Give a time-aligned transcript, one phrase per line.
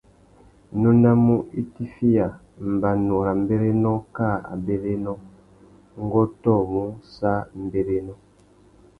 [0.81, 2.25] Nônamú itifiya,
[2.73, 5.13] mbanu râ mbérénô kā abérénô,
[6.01, 6.83] ngu ôtōmú
[7.15, 8.13] sā mbérénô.